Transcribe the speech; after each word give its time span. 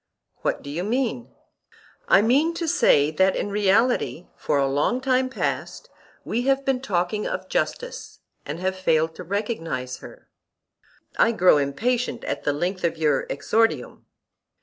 What 0.37 0.63
do 0.63 0.71
you 0.71 0.83
mean? 0.83 1.29
I 2.07 2.23
mean 2.23 2.55
to 2.55 2.67
say 2.67 3.11
that 3.11 3.35
in 3.35 3.51
reality 3.51 4.25
for 4.35 4.57
a 4.57 4.65
long 4.65 4.99
time 4.99 5.29
past 5.29 5.91
we 6.25 6.41
have 6.47 6.65
been 6.65 6.81
talking 6.81 7.27
of 7.27 7.47
justice, 7.47 8.17
and 8.43 8.59
have 8.59 8.75
failed 8.75 9.13
to 9.17 9.23
recognise 9.23 9.97
her. 9.97 10.27
I 11.19 11.33
grow 11.33 11.59
impatient 11.59 12.23
at 12.23 12.45
the 12.45 12.51
length 12.51 12.83
of 12.83 12.97
your 12.97 13.27
exordium. 13.29 14.07